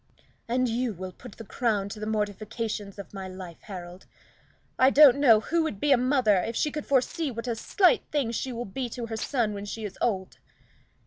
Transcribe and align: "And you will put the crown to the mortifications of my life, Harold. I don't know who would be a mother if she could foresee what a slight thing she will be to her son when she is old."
"And 0.47 0.67
you 0.67 0.93
will 0.95 1.11
put 1.11 1.33
the 1.33 1.43
crown 1.43 1.87
to 1.89 1.99
the 1.99 2.07
mortifications 2.07 2.97
of 2.97 3.13
my 3.13 3.27
life, 3.27 3.61
Harold. 3.61 4.07
I 4.79 4.89
don't 4.89 5.17
know 5.17 5.41
who 5.41 5.61
would 5.61 5.79
be 5.79 5.91
a 5.91 5.95
mother 5.97 6.37
if 6.37 6.55
she 6.55 6.71
could 6.71 6.87
foresee 6.87 7.29
what 7.29 7.45
a 7.47 7.55
slight 7.55 8.01
thing 8.11 8.31
she 8.31 8.51
will 8.51 8.65
be 8.65 8.89
to 8.89 9.05
her 9.05 9.17
son 9.17 9.53
when 9.53 9.65
she 9.65 9.85
is 9.85 9.99
old." 10.01 10.39